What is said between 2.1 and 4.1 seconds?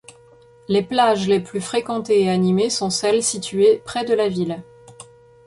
et animées sont celles situées près